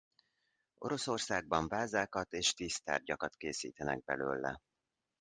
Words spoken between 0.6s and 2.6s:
Oroszországban vázákat és